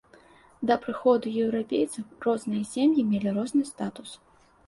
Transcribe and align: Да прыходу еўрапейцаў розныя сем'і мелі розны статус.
Да 0.69 0.75
прыходу 0.85 1.33
еўрапейцаў 1.43 2.25
розныя 2.27 2.63
сем'і 2.73 3.05
мелі 3.13 3.35
розны 3.39 3.63
статус. 3.73 4.09